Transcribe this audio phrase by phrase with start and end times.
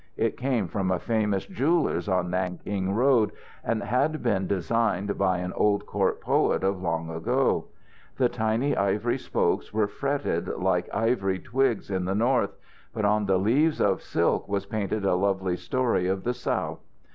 [0.17, 3.31] It came from a famous jeweller's on Nanking Road,
[3.63, 7.65] and had been designed by an old court poet of long ago.
[8.17, 12.55] The tiny ivory spokes were fretted like ivy twigs in the North,
[12.95, 16.79] but on the leaves of silk was painted a love story of the South.